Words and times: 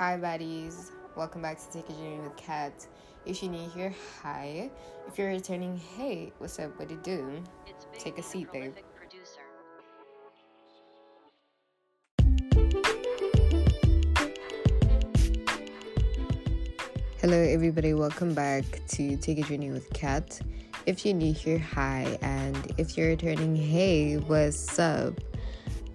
Hi, 0.00 0.16
buddies. 0.16 0.92
Welcome 1.14 1.42
back 1.42 1.58
to 1.58 1.70
Take 1.70 1.90
a 1.90 1.92
Journey 1.92 2.20
with 2.20 2.34
Kat. 2.34 2.86
If 3.26 3.42
you're 3.42 3.52
new 3.52 3.68
here, 3.68 3.94
hi. 4.22 4.70
If 5.06 5.18
you're 5.18 5.28
returning, 5.28 5.78
hey, 5.94 6.32
what's 6.38 6.58
up? 6.58 6.78
What 6.78 6.88
do 6.88 6.94
you 6.94 7.00
do? 7.02 7.42
Take 7.98 8.16
a 8.16 8.22
seat, 8.22 8.50
babe. 8.50 8.72
Producer. 8.96 9.42
Hello, 17.20 17.36
everybody. 17.36 17.92
Welcome 17.92 18.32
back 18.32 18.64
to 18.92 19.18
Take 19.18 19.40
a 19.40 19.42
Journey 19.42 19.70
with 19.70 19.92
Kat. 19.92 20.40
If 20.86 21.04
you're 21.04 21.14
new 21.14 21.34
here, 21.34 21.58
hi. 21.58 22.18
And 22.22 22.72
if 22.78 22.96
you're 22.96 23.08
returning, 23.08 23.54
hey, 23.54 24.16
what's 24.16 24.78
up? 24.78 25.12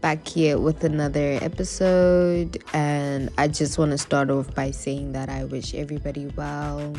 Back 0.06 0.28
here 0.28 0.60
with 0.60 0.84
another 0.84 1.40
episode. 1.42 2.64
And 2.74 3.32
I 3.40 3.48
just 3.48 3.80
want 3.80 3.90
to 3.90 3.98
start 3.98 4.30
off 4.30 4.54
by 4.54 4.70
saying 4.70 5.14
that 5.14 5.30
I 5.30 5.46
wish 5.46 5.74
everybody 5.74 6.28
well 6.36 6.94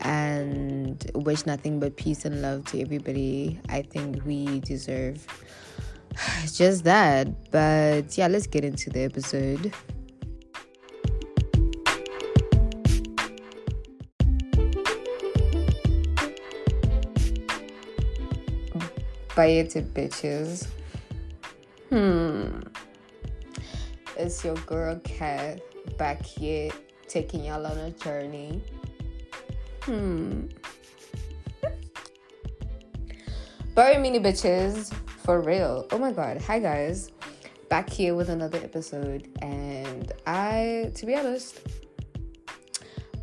and 0.00 1.10
wish 1.16 1.44
nothing 1.44 1.80
but 1.80 1.96
peace 1.96 2.24
and 2.24 2.40
love 2.40 2.66
to 2.66 2.80
everybody. 2.80 3.58
I 3.68 3.82
think 3.82 4.24
we 4.24 4.60
deserve 4.60 5.26
just 6.52 6.84
that. 6.84 7.50
But 7.50 8.16
yeah, 8.16 8.28
let's 8.28 8.46
get 8.46 8.64
into 8.64 8.90
the 8.90 9.00
episode. 9.00 9.74
Bye 19.34 19.46
it, 19.46 19.92
bitches. 19.92 20.68
Hmm. 21.90 22.60
It's 24.16 24.42
your 24.44 24.54
girl 24.66 24.98
Kat 25.04 25.60
back 25.98 26.24
here 26.24 26.70
taking 27.08 27.44
y'all 27.44 27.66
on 27.66 27.76
a 27.78 27.90
journey. 27.90 28.62
Hmm. 29.82 30.46
Very 33.74 33.98
many 33.98 34.18
bitches, 34.18 34.92
for 35.24 35.40
real. 35.40 35.86
Oh 35.90 35.98
my 35.98 36.12
god. 36.12 36.40
Hi 36.42 36.58
guys. 36.58 37.10
Back 37.68 37.90
here 37.90 38.14
with 38.14 38.30
another 38.30 38.58
episode. 38.58 39.28
And 39.42 40.10
I, 40.26 40.90
to 40.94 41.06
be 41.06 41.14
honest, 41.14 41.60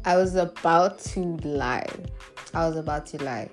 I 0.06 0.17
was 0.17 0.36
about 0.36 1.00
to 1.00 1.20
lie. 1.44 1.89
I 2.54 2.67
was 2.67 2.78
about 2.78 3.08
to 3.08 3.23
lie. 3.23 3.50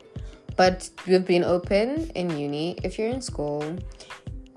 But 0.57 0.91
we've 1.07 1.25
been 1.25 1.45
open 1.45 2.11
in 2.11 2.37
uni. 2.37 2.79
If 2.83 2.99
you're 2.99 3.09
in 3.09 3.21
school, 3.21 3.77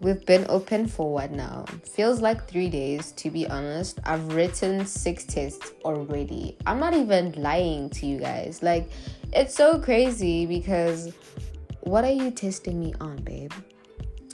We've 0.01 0.25
been 0.25 0.47
open 0.49 0.87
for 0.87 1.13
what 1.13 1.29
now? 1.29 1.63
Feels 1.83 2.21
like 2.21 2.47
three 2.47 2.71
days, 2.71 3.11
to 3.11 3.29
be 3.29 3.45
honest. 3.47 3.99
I've 4.03 4.33
written 4.33 4.83
six 4.87 5.23
tests 5.23 5.73
already. 5.85 6.57
I'm 6.65 6.79
not 6.79 6.95
even 6.95 7.33
lying 7.33 7.91
to 7.91 8.07
you 8.07 8.17
guys. 8.17 8.63
Like, 8.63 8.89
it's 9.31 9.53
so 9.53 9.77
crazy 9.77 10.47
because 10.47 11.13
what 11.81 12.03
are 12.03 12.11
you 12.11 12.31
testing 12.31 12.79
me 12.79 12.95
on, 12.99 13.17
babe? 13.17 13.53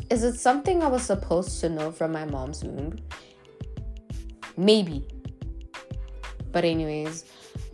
Is 0.10 0.23
it 0.23 0.36
something 0.36 0.82
I 0.82 0.88
was 0.88 1.04
supposed 1.04 1.60
to 1.60 1.68
know 1.68 1.92
from 1.92 2.14
my 2.14 2.23
mom's 2.23 2.64
womb? 2.64 2.98
Maybe. 4.56 5.06
But, 6.54 6.64
anyways, 6.64 7.26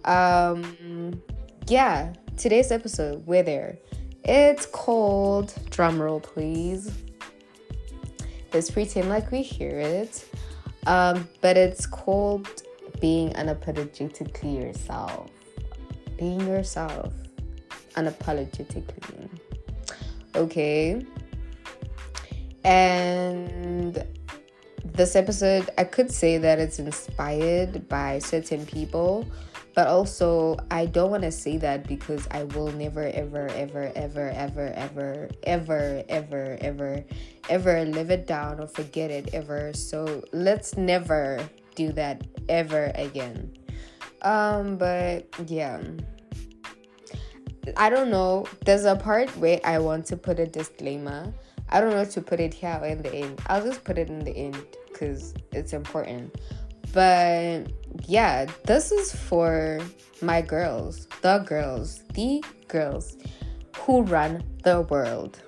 um, 0.05 1.21
yeah, 1.67 2.14
today's 2.38 2.71
episode, 2.71 3.23
we're 3.27 3.44
there. 3.44 3.77
It's 4.23 4.66
called, 4.66 5.53
drumroll 5.69 6.23
please 6.23 6.91
Let's 8.53 8.69
pretend 8.69 9.09
like 9.09 9.31
we 9.31 9.41
hear 9.41 9.79
it. 9.79 10.25
Um, 10.85 11.27
but 11.41 11.57
it's 11.57 11.85
called 11.85 12.63
being 12.99 13.31
unapologetically 13.33 14.61
yourself. 14.61 15.31
Being 16.17 16.41
yourself 16.47 17.13
unapologetically. 17.95 19.29
Okay. 20.36 21.05
And 22.63 24.05
this 24.86 25.15
episode, 25.15 25.69
I 25.77 25.83
could 25.83 26.11
say 26.11 26.37
that 26.37 26.59
it's 26.59 26.80
inspired 26.80 27.89
by 27.89 28.19
certain 28.19 28.65
people, 28.65 29.25
but 29.75 29.87
also 29.87 30.58
I 30.69 30.86
don't 30.86 31.09
want 31.09 31.23
to 31.23 31.31
say 31.31 31.58
that 31.58 31.87
because 31.87 32.27
I 32.31 32.43
will 32.43 32.71
never, 32.71 33.03
ever, 33.03 33.47
ever, 33.49 33.92
ever, 33.95 34.31
ever, 34.36 34.73
ever, 34.75 35.30
ever, 35.43 36.03
ever, 36.08 36.58
ever 36.61 37.05
ever 37.49 37.86
live 37.86 38.09
it 38.09 38.27
down 38.27 38.59
or 38.59 38.67
forget 38.67 39.11
it 39.11 39.33
ever. 39.33 39.73
So 39.73 40.23
let's 40.31 40.77
never 40.77 41.39
do 41.76 41.92
that 41.93 42.26
ever 42.49 42.92
again. 42.95 43.54
Um, 44.21 44.77
but 44.77 45.27
yeah. 45.48 45.81
I 47.77 47.89
don't 47.89 48.09
know. 48.09 48.45
There's 48.65 48.86
a 48.86 48.95
part 48.95 49.30
where 49.37 49.59
I 49.64 49.80
want 49.80 50.05
to 50.08 50.17
put 50.17 50.39
a 50.39 50.45
disclaimer. 50.45 51.33
I 51.70 51.80
don't 51.80 51.92
know 51.92 52.05
to 52.05 52.21
put 52.21 52.39
it 52.39 52.54
here 52.54 52.77
or 52.81 52.87
in 52.87 53.02
the 53.02 53.14
end. 53.14 53.42
I'll 53.48 53.64
just 53.64 53.83
put 53.83 53.98
it 53.98 54.10
in 54.10 54.20
the 54.20 54.36
end 54.36 54.61
because 54.92 55.33
it's 55.52 55.73
important. 55.73 56.36
But 56.93 57.71
yeah, 58.05 58.45
this 58.65 58.92
is 58.92 59.15
for 59.15 59.80
my 60.21 60.42
girls, 60.42 61.08
the 61.21 61.39
girls, 61.39 62.04
the 62.14 62.43
girls 62.67 63.17
who 63.77 64.04
run 64.04 64.43
the 64.64 64.81
world. 64.81 65.42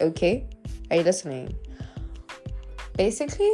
Okay? 0.00 0.48
Are 0.92 0.96
you 0.96 1.04
listening? 1.04 1.56
Basically, 2.98 3.50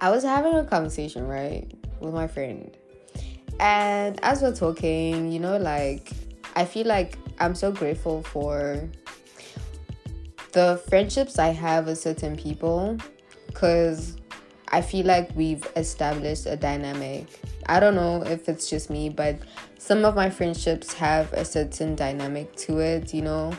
I 0.00 0.10
was 0.10 0.24
having 0.24 0.54
a 0.54 0.64
conversation, 0.64 1.28
right, 1.28 1.72
with 2.00 2.12
my 2.12 2.26
friend. 2.26 2.76
And 3.60 4.18
as 4.24 4.42
we're 4.42 4.52
talking, 4.52 5.30
you 5.30 5.38
know, 5.38 5.56
like, 5.58 6.10
I 6.56 6.64
feel 6.64 6.88
like 6.88 7.16
I'm 7.38 7.54
so 7.54 7.70
grateful 7.70 8.24
for 8.24 8.88
the 10.50 10.82
friendships 10.88 11.38
I 11.38 11.50
have 11.50 11.86
with 11.86 11.98
certain 11.98 12.36
people 12.36 12.98
because 13.46 14.16
I 14.66 14.82
feel 14.82 15.06
like 15.06 15.30
we've 15.36 15.64
established 15.76 16.46
a 16.46 16.56
dynamic. 16.56 17.28
I 17.66 17.78
don't 17.78 17.94
know 17.94 18.24
if 18.24 18.48
it's 18.48 18.68
just 18.68 18.90
me, 18.90 19.08
but 19.08 19.36
some 19.78 20.04
of 20.04 20.16
my 20.16 20.30
friendships 20.30 20.92
have 20.94 21.32
a 21.32 21.44
certain 21.44 21.94
dynamic 21.94 22.56
to 22.56 22.80
it, 22.80 23.14
you 23.14 23.22
know 23.22 23.52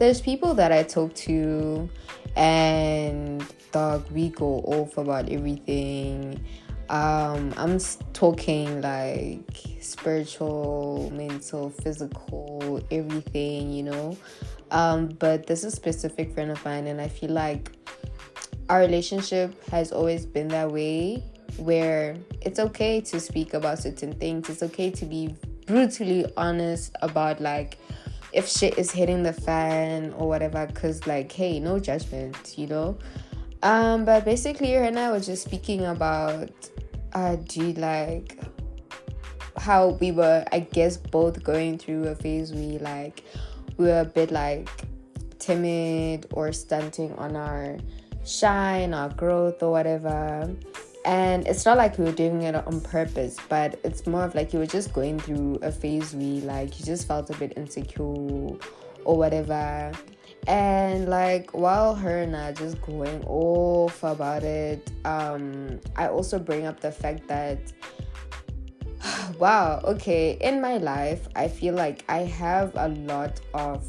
there's 0.00 0.22
people 0.22 0.54
that 0.54 0.72
I 0.72 0.82
talk 0.82 1.14
to 1.26 1.86
and 2.34 3.44
dog 3.70 4.10
we 4.10 4.30
go 4.30 4.60
off 4.60 4.96
about 4.96 5.28
everything. 5.28 6.42
Um, 6.88 7.52
I'm 7.58 7.78
talking 8.14 8.80
like 8.80 9.44
spiritual, 9.80 11.12
mental, 11.14 11.68
physical, 11.68 12.80
everything, 12.90 13.70
you 13.70 13.82
know. 13.82 14.16
Um, 14.70 15.08
but 15.08 15.46
this 15.46 15.64
is 15.64 15.74
a 15.74 15.76
specific 15.76 16.32
friend 16.32 16.50
of 16.50 16.64
mine, 16.64 16.86
and 16.86 16.98
I 16.98 17.08
feel 17.08 17.30
like 17.30 17.70
our 18.70 18.80
relationship 18.80 19.62
has 19.68 19.92
always 19.92 20.24
been 20.24 20.48
that 20.48 20.72
way 20.72 21.22
where 21.58 22.16
it's 22.40 22.58
okay 22.58 23.02
to 23.02 23.20
speak 23.20 23.52
about 23.52 23.80
certain 23.80 24.14
things, 24.14 24.48
it's 24.48 24.62
okay 24.62 24.90
to 24.92 25.04
be 25.04 25.34
brutally 25.66 26.24
honest 26.38 26.96
about 27.02 27.38
like 27.42 27.76
if 28.32 28.48
shit 28.48 28.78
is 28.78 28.90
hitting 28.90 29.22
the 29.22 29.32
fan 29.32 30.12
or 30.16 30.28
whatever 30.28 30.66
because 30.66 31.06
like 31.06 31.30
hey 31.32 31.58
no 31.60 31.78
judgment 31.78 32.54
you 32.56 32.66
know? 32.66 32.96
Um 33.62 34.04
but 34.04 34.24
basically 34.24 34.72
her 34.72 34.82
and 34.82 34.98
i 34.98 35.10
were 35.10 35.20
just 35.20 35.44
speaking 35.44 35.84
about 35.84 36.50
uh 37.12 37.36
do 37.36 37.72
like 37.72 38.38
how 39.56 39.88
we 40.00 40.12
were 40.12 40.44
i 40.52 40.60
guess 40.60 40.96
both 40.96 41.42
going 41.42 41.76
through 41.76 42.04
a 42.08 42.14
phase 42.14 42.52
we 42.52 42.78
like 42.78 43.22
we 43.76 43.86
were 43.86 44.00
a 44.00 44.04
bit 44.04 44.30
like 44.30 44.68
timid 45.38 46.26
or 46.32 46.52
stunting 46.52 47.12
on 47.16 47.36
our 47.36 47.76
shine 48.24 48.94
our 48.94 49.08
growth 49.10 49.62
or 49.62 49.70
whatever 49.70 50.48
and 51.04 51.46
it's 51.46 51.64
not 51.64 51.76
like 51.76 51.98
we 51.98 52.04
were 52.04 52.12
doing 52.12 52.42
it 52.42 52.54
on 52.54 52.80
purpose 52.80 53.38
but 53.48 53.80
it's 53.84 54.06
more 54.06 54.24
of 54.24 54.34
like 54.34 54.52
you 54.52 54.58
were 54.58 54.66
just 54.66 54.92
going 54.92 55.18
through 55.18 55.58
a 55.62 55.72
phase 55.72 56.14
we 56.14 56.40
like 56.42 56.78
you 56.78 56.84
just 56.84 57.08
felt 57.08 57.30
a 57.30 57.36
bit 57.38 57.52
insecure 57.56 58.56
or 59.04 59.16
whatever. 59.16 59.92
And 60.46 61.08
like 61.08 61.50
while 61.52 61.94
her 61.94 62.22
and 62.22 62.34
I 62.34 62.52
just 62.52 62.80
going 62.80 63.22
off 63.26 64.02
about 64.02 64.42
it 64.42 64.90
um 65.04 65.80
I 65.96 66.08
also 66.08 66.38
bring 66.38 66.66
up 66.66 66.80
the 66.80 66.90
fact 66.90 67.28
that 67.28 67.58
wow 69.38 69.80
okay 69.84 70.38
in 70.40 70.60
my 70.60 70.78
life 70.78 71.28
I 71.36 71.46
feel 71.46 71.74
like 71.74 72.04
I 72.08 72.20
have 72.20 72.72
a 72.76 72.88
lot 72.88 73.40
of 73.52 73.84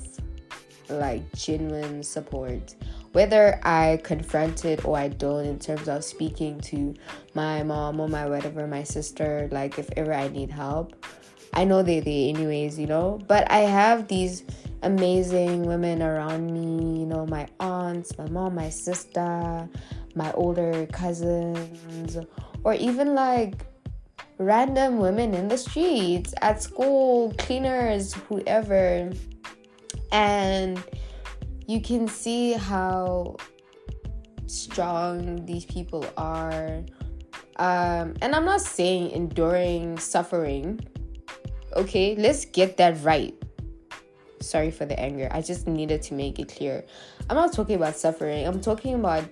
like 0.89 1.23
genuine 1.33 2.03
support 2.03 2.75
whether 3.11 3.59
I 3.63 3.99
confront 4.03 4.65
it 4.65 4.85
or 4.85 4.97
I 4.97 5.09
don't 5.09 5.45
in 5.45 5.59
terms 5.59 5.87
of 5.89 6.03
speaking 6.03 6.59
to 6.61 6.93
my 7.33 7.63
mom 7.63 7.99
or 7.99 8.07
my 8.07 8.27
whatever, 8.27 8.67
my 8.67 8.83
sister, 8.83 9.49
like 9.51 9.77
if 9.77 9.89
ever 9.97 10.13
I 10.13 10.29
need 10.29 10.49
help. 10.49 11.05
I 11.53 11.65
know 11.65 11.83
they 11.83 11.99
they 11.99 12.29
anyways, 12.29 12.79
you 12.79 12.87
know. 12.87 13.19
But 13.27 13.51
I 13.51 13.59
have 13.59 14.07
these 14.07 14.43
amazing 14.83 15.63
women 15.63 16.01
around 16.01 16.51
me, 16.53 17.01
you 17.01 17.05
know, 17.05 17.25
my 17.25 17.47
aunts, 17.59 18.17
my 18.17 18.29
mom, 18.29 18.55
my 18.55 18.69
sister, 18.69 19.67
my 20.15 20.31
older 20.33 20.87
cousins, 20.87 22.17
or 22.63 22.73
even 22.75 23.13
like 23.13 23.65
random 24.37 24.97
women 24.99 25.33
in 25.33 25.49
the 25.49 25.57
streets, 25.57 26.33
at 26.41 26.63
school, 26.63 27.33
cleaners, 27.37 28.13
whoever. 28.13 29.11
And 30.13 30.81
you 31.71 31.79
can 31.79 32.05
see 32.05 32.51
how 32.51 33.37
strong 34.45 35.45
these 35.45 35.63
people 35.63 36.05
are. 36.17 36.83
Um, 37.55 38.15
and 38.21 38.35
I'm 38.35 38.43
not 38.43 38.59
saying 38.59 39.11
enduring 39.11 39.97
suffering. 39.97 40.81
Okay, 41.73 42.15
let's 42.17 42.43
get 42.43 42.75
that 42.75 43.01
right. 43.03 43.33
Sorry 44.41 44.69
for 44.69 44.85
the 44.85 44.99
anger. 44.99 45.29
I 45.31 45.41
just 45.41 45.65
needed 45.65 46.01
to 46.03 46.13
make 46.13 46.39
it 46.39 46.53
clear. 46.53 46.83
I'm 47.29 47.37
not 47.37 47.53
talking 47.53 47.77
about 47.77 47.95
suffering. 47.95 48.45
I'm 48.45 48.59
talking 48.59 48.95
about 48.95 49.23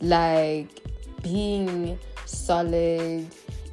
like 0.00 0.70
being 1.24 1.98
solid 2.24 3.26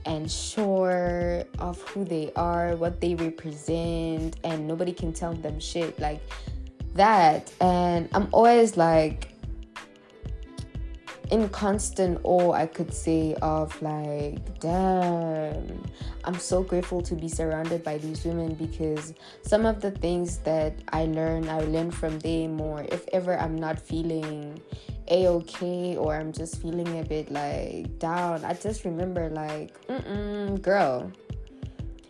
and 0.08 0.32
sure 0.32 1.44
of 1.60 1.80
who 1.82 2.04
they 2.04 2.32
are, 2.36 2.76
what 2.78 3.00
they 3.00 3.14
represent, 3.14 4.38
and 4.44 4.68
nobody 4.68 4.92
can 4.92 5.14
tell 5.14 5.34
them 5.34 5.60
shit 5.60 6.00
like 6.00 6.22
that. 6.96 7.52
And 7.62 8.10
I'm 8.14 8.28
always 8.32 8.76
like 8.76 9.36
in 11.32 11.50
constant 11.50 12.20
awe, 12.24 12.52
I 12.52 12.68
could 12.68 12.94
say, 12.94 13.36
of 13.42 13.80
like, 13.82 14.60
damn, 14.60 15.84
I'm 16.24 16.38
so 16.40 16.64
grateful 16.64 17.02
to 17.04 17.16
be 17.16 17.28
surrounded 17.28 17.84
by 17.84 17.98
these 17.98 18.24
women 18.26 18.54
because 18.54 19.14
some 19.42 19.66
of 19.66 19.82
the 19.82 19.92
things 19.92 20.38
that 20.40 20.74
I 20.90 21.06
learn, 21.06 21.50
I 21.50 21.60
learn 21.62 21.92
from 21.92 22.20
them 22.20 22.54
more. 22.54 22.86
If 22.90 23.08
ever 23.14 23.38
I'm 23.40 23.56
not 23.56 23.80
feeling 23.80 24.62
a 25.08 25.28
okay 25.28 25.96
or 25.96 26.16
I'm 26.16 26.32
just 26.32 26.62
feeling 26.62 27.00
a 27.00 27.04
bit 27.04 27.32
like 27.32 27.98
down, 28.00 28.44
I 28.46 28.54
just 28.54 28.86
remember 28.86 29.30
like, 29.30 29.86
mm 29.88 30.62
girl. 30.62 31.12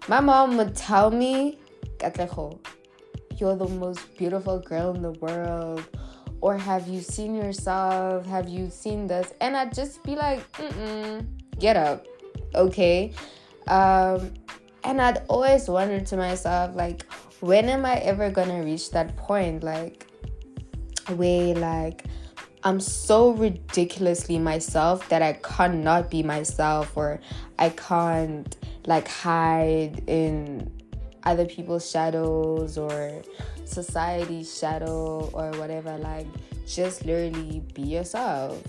My 0.07 0.19
mom 0.19 0.57
would 0.57 0.75
tell 0.75 1.09
me, 1.09 1.57
you're 3.39 3.55
the 3.55 3.67
most 3.67 4.17
beautiful 4.17 4.59
girl 4.59 4.93
in 4.95 5.01
the 5.01 5.11
world. 5.11 5.83
Or 6.41 6.57
have 6.57 6.87
you 6.87 7.01
seen 7.01 7.33
yourself? 7.35 8.25
Have 8.25 8.47
you 8.47 8.69
seen 8.69 9.07
this? 9.07 9.33
And 9.41 9.55
I'd 9.55 9.73
just 9.73 10.03
be 10.03 10.15
like, 10.15 10.51
mm 10.53 11.25
get 11.57 11.77
up, 11.77 12.05
okay? 12.53 13.13
Um, 13.67 14.33
and 14.83 15.01
I'd 15.01 15.23
always 15.29 15.69
wonder 15.69 16.01
to 16.01 16.17
myself, 16.17 16.75
like, 16.75 17.05
when 17.39 17.69
am 17.69 17.85
I 17.85 17.95
ever 17.99 18.29
gonna 18.29 18.61
reach 18.61 18.91
that 18.91 19.15
point? 19.15 19.63
Like, 19.63 20.05
where, 21.15 21.55
like, 21.55 22.03
I'm 22.65 22.79
so 22.79 23.31
ridiculously 23.31 24.39
myself 24.39 25.07
that 25.09 25.21
I 25.21 25.33
cannot 25.33 26.09
be 26.09 26.23
myself 26.23 26.97
or 26.97 27.21
I 27.59 27.69
can't 27.69 28.55
like 28.87 29.07
hide 29.07 30.03
in 30.07 30.71
other 31.25 31.45
people's 31.45 31.89
shadows 31.89 32.77
or 32.77 33.21
society's 33.65 34.57
shadow 34.57 35.29
or 35.33 35.51
whatever 35.59 35.97
like 35.97 36.27
just 36.67 37.05
literally 37.05 37.63
be 37.73 37.81
yourself. 37.81 38.61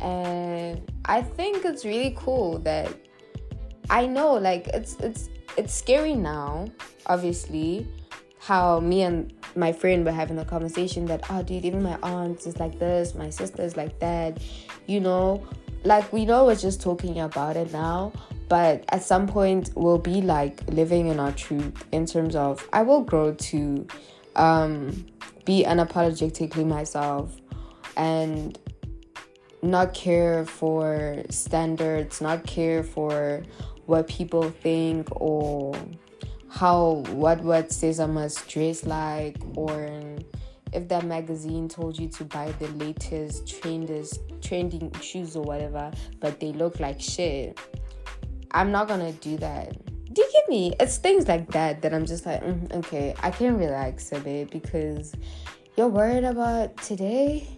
And 0.00 0.82
i 1.04 1.22
think 1.22 1.64
it's 1.64 1.84
really 1.84 2.12
cool 2.18 2.58
that 2.60 2.92
i 3.88 4.04
know 4.04 4.34
like 4.34 4.66
it's 4.68 4.96
it's 4.96 5.28
it's 5.56 5.72
scary 5.72 6.14
now 6.14 6.66
obviously 7.06 7.86
how 8.40 8.80
me 8.80 9.02
and 9.02 9.32
my 9.54 9.72
friend 9.72 10.04
were 10.04 10.10
having 10.10 10.38
a 10.38 10.44
conversation 10.44 11.06
that 11.06 11.22
oh 11.30 11.42
dude 11.44 11.64
even 11.64 11.84
my 11.84 11.96
aunt 12.02 12.44
is 12.46 12.58
like 12.58 12.80
this 12.80 13.14
my 13.14 13.30
sister 13.30 13.62
is 13.62 13.76
like 13.76 13.96
that 14.00 14.40
you 14.86 15.00
know? 15.00 15.46
Like 15.84 16.12
we 16.12 16.24
know 16.24 16.44
we're 16.44 16.54
just 16.54 16.80
talking 16.80 17.20
about 17.20 17.56
it 17.56 17.72
now 17.72 18.12
but 18.52 18.84
at 18.90 19.02
some 19.02 19.26
point 19.26 19.70
we'll 19.76 19.96
be 19.96 20.20
like 20.20 20.60
living 20.68 21.06
in 21.06 21.18
our 21.18 21.32
truth 21.32 21.86
in 21.90 22.04
terms 22.04 22.36
of 22.36 22.68
i 22.74 22.82
will 22.82 23.00
grow 23.00 23.32
to 23.32 23.86
um 24.36 25.06
be 25.46 25.64
unapologetically 25.64 26.66
myself 26.66 27.34
and 27.96 28.58
not 29.62 29.94
care 29.94 30.44
for 30.44 31.22
standards 31.30 32.20
not 32.20 32.44
care 32.46 32.82
for 32.82 33.42
what 33.86 34.06
people 34.06 34.50
think 34.50 35.08
or 35.12 35.74
how 36.50 37.02
what 37.12 37.40
what 37.40 37.72
says 37.72 37.98
I 37.98 38.06
must 38.06 38.46
dress 38.48 38.84
like 38.84 39.38
or 39.56 39.88
if 40.72 40.88
that 40.88 41.04
magazine 41.04 41.68
told 41.68 41.98
you 41.98 42.08
to 42.08 42.24
buy 42.24 42.52
the 42.58 42.68
latest 42.68 43.46
trendest 43.46 44.18
trending 44.42 44.90
shoes 45.00 45.36
or 45.36 45.42
whatever, 45.42 45.90
but 46.20 46.40
they 46.40 46.52
look 46.52 46.80
like 46.80 47.00
shit. 47.00 47.58
I'm 48.52 48.70
not 48.70 48.88
gonna 48.88 49.12
do 49.12 49.36
that. 49.38 49.72
Do 50.12 50.20
you 50.22 50.30
get 50.32 50.48
me? 50.48 50.74
It's 50.78 50.98
things 50.98 51.26
like 51.26 51.50
that 51.52 51.80
that 51.82 51.94
I'm 51.94 52.04
just 52.04 52.26
like, 52.26 52.42
mm, 52.42 52.72
okay, 52.74 53.14
I 53.22 53.30
can 53.30 53.56
relax 53.56 54.12
a 54.12 54.20
bit 54.20 54.50
because 54.50 55.14
you're 55.76 55.88
worried 55.88 56.24
about 56.24 56.76
today. 56.76 57.48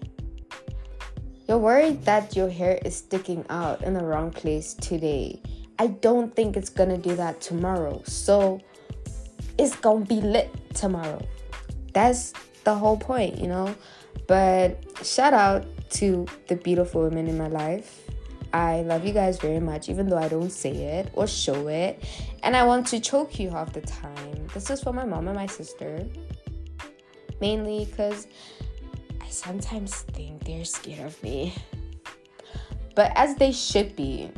You're 1.48 1.58
worried 1.58 2.04
that 2.04 2.36
your 2.36 2.48
hair 2.48 2.78
is 2.84 2.96
sticking 2.96 3.44
out 3.50 3.82
in 3.82 3.94
the 3.94 4.04
wrong 4.04 4.30
place 4.30 4.74
today. 4.74 5.42
I 5.78 5.88
don't 5.88 6.34
think 6.34 6.56
it's 6.56 6.70
gonna 6.70 6.96
do 6.96 7.16
that 7.16 7.40
tomorrow. 7.40 8.00
So 8.06 8.60
it's 9.58 9.74
gonna 9.76 10.04
be 10.04 10.20
lit 10.20 10.50
tomorrow. 10.74 11.20
That's 11.92 12.32
the 12.62 12.74
whole 12.74 12.96
point, 12.96 13.38
you 13.38 13.48
know. 13.48 13.74
But 14.28 14.80
shout 15.04 15.34
out 15.34 15.66
to 15.90 16.26
the 16.48 16.56
beautiful 16.56 17.02
women 17.02 17.26
in 17.26 17.36
my 17.36 17.48
life. 17.48 18.08
I 18.54 18.82
love 18.82 19.04
you 19.04 19.12
guys 19.12 19.40
very 19.40 19.58
much, 19.58 19.88
even 19.88 20.08
though 20.08 20.16
I 20.16 20.28
don't 20.28 20.50
say 20.50 20.70
it 20.70 21.10
or 21.14 21.26
show 21.26 21.66
it. 21.66 22.04
And 22.44 22.56
I 22.56 22.64
want 22.64 22.86
to 22.88 23.00
choke 23.00 23.40
you 23.40 23.50
half 23.50 23.72
the 23.72 23.80
time. 23.80 24.46
This 24.54 24.70
is 24.70 24.80
for 24.80 24.92
my 24.92 25.04
mom 25.04 25.26
and 25.26 25.36
my 25.36 25.46
sister. 25.46 26.06
Mainly 27.40 27.86
because 27.86 28.28
I 29.20 29.28
sometimes 29.28 30.02
think 30.02 30.44
they're 30.44 30.64
scared 30.64 31.06
of 31.06 31.20
me. 31.20 31.52
But 32.94 33.10
as 33.16 33.34
they 33.34 33.50
should 33.50 33.96
be. 33.96 34.30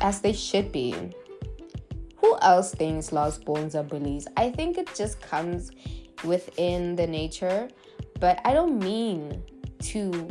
As 0.00 0.20
they 0.20 0.32
should 0.32 0.72
be 0.72 1.14
who 2.26 2.36
else 2.42 2.74
thinks 2.74 3.12
lost 3.12 3.44
bones 3.44 3.76
are 3.76 3.84
bullies? 3.84 4.26
I 4.36 4.50
think 4.50 4.78
it 4.78 4.92
just 4.96 5.20
comes 5.20 5.70
within 6.24 6.96
the 6.96 7.06
nature, 7.06 7.68
but 8.18 8.40
I 8.44 8.52
don't 8.52 8.80
mean 8.80 9.44
to 9.82 10.28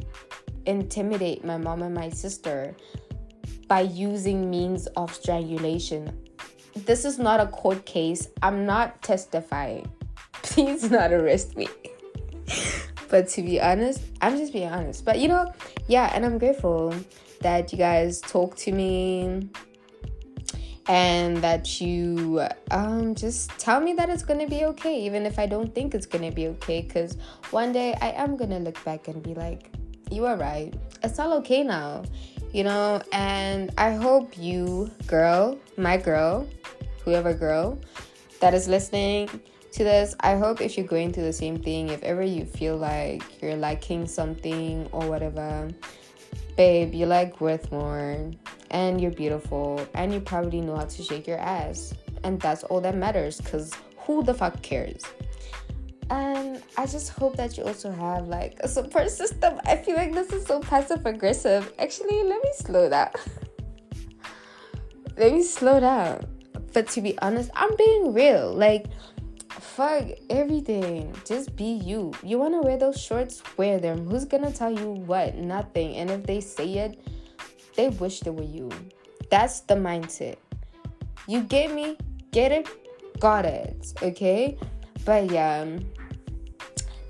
intimidate 0.65 1.45
my 1.45 1.57
mom 1.57 1.83
and 1.83 1.95
my 1.95 2.09
sister 2.09 2.75
by 3.67 3.81
using 3.81 4.49
means 4.49 4.87
of 4.95 5.13
strangulation. 5.13 6.11
This 6.75 7.05
is 7.05 7.17
not 7.17 7.39
a 7.39 7.47
court 7.47 7.85
case. 7.85 8.27
I'm 8.43 8.65
not 8.65 9.01
testifying. 9.01 9.91
Please 10.43 10.91
not 10.91 11.11
arrest 11.11 11.55
me. 11.55 11.67
but 13.09 13.27
to 13.29 13.41
be 13.41 13.61
honest, 13.61 14.01
I'm 14.21 14.37
just 14.37 14.53
being 14.53 14.69
honest. 14.69 15.05
But 15.05 15.19
you 15.19 15.27
know, 15.27 15.51
yeah, 15.87 16.11
and 16.13 16.25
I'm 16.25 16.37
grateful 16.37 16.93
that 17.41 17.71
you 17.71 17.77
guys 17.77 18.21
talk 18.21 18.55
to 18.57 18.71
me 18.71 19.49
and 20.87 21.37
that 21.37 21.81
you 21.81 22.45
um, 22.71 23.15
just 23.15 23.49
tell 23.57 23.79
me 23.79 23.93
that 23.93 24.09
it's 24.09 24.23
gonna 24.23 24.47
be 24.47 24.65
okay, 24.65 25.01
even 25.05 25.25
if 25.25 25.39
I 25.39 25.45
don't 25.45 25.73
think 25.73 25.95
it's 25.95 26.05
gonna 26.05 26.31
be 26.31 26.47
okay. 26.47 26.81
Because 26.81 27.17
one 27.51 27.71
day 27.71 27.95
I 28.01 28.09
am 28.11 28.37
gonna 28.37 28.59
look 28.59 28.83
back 28.83 29.07
and 29.07 29.21
be 29.23 29.33
like, 29.33 29.71
you 30.11 30.25
are 30.25 30.37
right. 30.37 30.73
It's 31.03 31.17
all 31.19 31.33
okay 31.33 31.63
now, 31.63 32.03
you 32.55 32.63
know. 32.63 33.01
And 33.11 33.71
I 33.77 33.91
hope 33.91 34.37
you, 34.37 34.89
girl, 35.07 35.59
my 35.77 35.97
girl, 35.97 36.47
whoever 37.03 37.33
girl 37.33 37.77
that 38.39 38.53
is 38.53 38.69
listening 38.69 39.27
to 39.73 39.83
this, 39.83 40.15
I 40.21 40.37
hope 40.37 40.61
if 40.61 40.77
you're 40.77 40.87
going 40.87 41.11
through 41.11 41.25
the 41.25 41.33
same 41.33 41.57
thing, 41.59 41.89
if 41.89 42.01
ever 42.01 42.23
you 42.23 42.45
feel 42.45 42.77
like 42.77 43.41
you're 43.41 43.57
liking 43.57 44.07
something 44.07 44.87
or 44.93 45.05
whatever, 45.09 45.69
babe, 46.55 46.93
you're 46.93 47.09
like 47.09 47.41
worth 47.41 47.69
more 47.73 48.31
and 48.71 49.01
you're 49.01 49.11
beautiful 49.11 49.85
and 49.93 50.13
you 50.13 50.21
probably 50.21 50.61
know 50.61 50.77
how 50.77 50.85
to 50.85 51.03
shake 51.03 51.27
your 51.27 51.39
ass. 51.39 51.93
And 52.23 52.39
that's 52.39 52.63
all 52.63 52.79
that 52.81 52.95
matters 52.95 53.41
because 53.41 53.73
who 53.97 54.23
the 54.23 54.33
fuck 54.33 54.61
cares? 54.61 55.03
And 56.09 56.61
I 56.77 56.85
just 56.85 57.09
hope 57.09 57.35
that 57.37 57.57
you 57.57 57.63
also 57.63 57.91
have 57.91 58.27
like 58.27 58.57
a 58.59 58.67
support 58.67 59.09
system. 59.09 59.59
I 59.65 59.75
feel 59.75 59.95
like 59.95 60.13
this 60.13 60.31
is 60.31 60.45
so 60.45 60.59
passive 60.59 61.05
aggressive. 61.05 61.73
Actually, 61.79 62.23
let 62.23 62.43
me 62.43 62.51
slow 62.55 62.89
down. 62.89 63.09
let 65.17 65.33
me 65.33 65.43
slow 65.43 65.79
down. 65.79 66.27
But 66.73 66.87
to 66.89 67.01
be 67.01 67.17
honest, 67.19 67.49
I'm 67.55 67.75
being 67.75 68.13
real. 68.13 68.53
Like, 68.53 68.87
fuck 69.49 70.05
everything. 70.29 71.15
Just 71.25 71.55
be 71.55 71.71
you. 71.83 72.13
You 72.21 72.37
wanna 72.37 72.61
wear 72.61 72.77
those 72.77 73.01
shorts? 73.01 73.41
Wear 73.57 73.79
them. 73.79 74.07
Who's 74.07 74.25
gonna 74.25 74.51
tell 74.51 74.71
you 74.71 74.91
what? 74.91 75.35
Nothing. 75.35 75.95
And 75.95 76.11
if 76.11 76.23
they 76.23 76.39
say 76.39 76.73
it, 76.73 76.99
they 77.75 77.89
wish 77.89 78.19
they 78.19 78.29
were 78.29 78.43
you. 78.43 78.69
That's 79.31 79.61
the 79.61 79.75
mindset. 79.75 80.35
You 81.27 81.41
get 81.41 81.73
me? 81.73 81.97
Get 82.31 82.51
it? 82.51 82.67
Got 83.19 83.45
it. 83.45 83.93
Okay? 84.01 84.57
But 85.05 85.31
yeah, 85.31 85.61
um, 85.61 85.79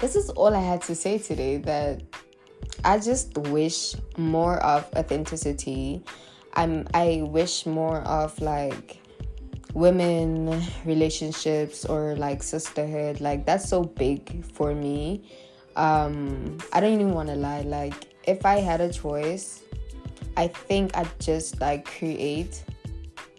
this 0.05 0.15
is 0.15 0.29
all 0.29 0.53
I 0.53 0.59
had 0.61 0.83
to 0.83 0.93
say 0.93 1.17
today. 1.17 1.57
That 1.57 2.03
I 2.83 2.99
just 2.99 3.35
wish 3.49 3.95
more 4.17 4.57
of 4.57 4.87
authenticity. 4.95 6.03
I'm 6.53 6.87
I 6.93 7.23
wish 7.25 7.65
more 7.65 8.01
of 8.01 8.39
like 8.39 8.99
women 9.73 10.61
relationships 10.85 11.85
or 11.85 12.15
like 12.17 12.43
sisterhood. 12.43 13.19
Like 13.19 13.47
that's 13.47 13.67
so 13.67 13.83
big 13.83 14.45
for 14.45 14.75
me. 14.75 15.23
Um 15.75 16.59
I 16.71 16.81
don't 16.81 16.93
even 16.93 17.13
want 17.15 17.29
to 17.29 17.35
lie. 17.35 17.61
Like 17.61 17.97
if 18.27 18.45
I 18.45 18.59
had 18.59 18.81
a 18.81 18.93
choice, 18.93 19.63
I 20.37 20.49
think 20.49 20.95
I'd 20.95 21.19
just 21.19 21.59
like 21.59 21.83
create 21.83 22.63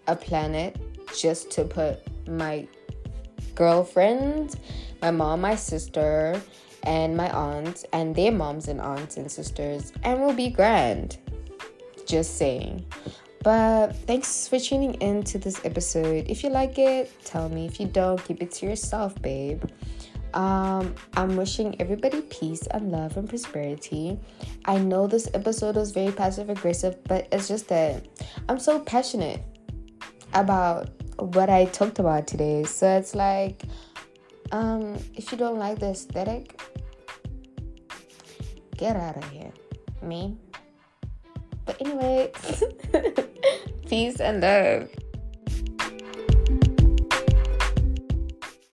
a 0.08 0.16
planet 0.16 0.76
just 1.16 1.52
to 1.52 1.62
put 1.62 2.02
my 2.26 2.66
girlfriend, 3.56 4.54
my 5.02 5.10
mom, 5.10 5.40
my 5.40 5.56
sister, 5.56 6.40
and 6.84 7.16
my 7.16 7.28
aunt, 7.30 7.84
and 7.92 8.14
their 8.14 8.30
moms 8.30 8.68
and 8.68 8.80
aunts 8.80 9.16
and 9.16 9.30
sisters, 9.30 9.92
and 10.04 10.20
we'll 10.20 10.34
be 10.34 10.48
grand. 10.48 11.18
Just 12.06 12.38
saying. 12.38 12.86
But 13.42 13.96
thanks 14.06 14.46
for 14.48 14.58
tuning 14.58 14.94
in 14.94 15.22
to 15.24 15.38
this 15.38 15.64
episode. 15.64 16.26
If 16.28 16.44
you 16.44 16.50
like 16.50 16.78
it, 16.78 17.12
tell 17.24 17.48
me. 17.48 17.66
If 17.66 17.80
you 17.80 17.86
don't, 17.86 18.22
keep 18.24 18.42
it 18.42 18.52
to 18.52 18.66
yourself, 18.66 19.20
babe. 19.22 19.62
Um, 20.34 20.94
I'm 21.16 21.36
wishing 21.36 21.80
everybody 21.80 22.20
peace 22.22 22.66
and 22.66 22.90
love 22.92 23.16
and 23.16 23.28
prosperity. 23.28 24.18
I 24.66 24.78
know 24.78 25.06
this 25.06 25.28
episode 25.32 25.76
was 25.76 25.92
very 25.92 26.12
passive 26.12 26.50
aggressive, 26.50 27.02
but 27.04 27.28
it's 27.32 27.48
just 27.48 27.68
that 27.68 28.06
I'm 28.48 28.58
so 28.58 28.80
passionate 28.80 29.42
about 30.34 30.90
what 31.18 31.50
I 31.50 31.66
talked 31.66 31.98
about 31.98 32.26
today. 32.26 32.64
So 32.64 32.96
it's 32.96 33.14
like, 33.14 33.62
um, 34.52 34.98
if 35.14 35.32
you 35.32 35.38
don't 35.38 35.58
like 35.58 35.78
the 35.78 35.90
aesthetic, 35.90 36.60
get 38.76 38.96
out 38.96 39.16
of 39.16 39.28
here. 39.30 39.52
Me. 40.02 40.36
But 41.64 41.80
anyway, 41.80 42.30
peace 43.88 44.20
and 44.20 44.40
love. 44.40 44.88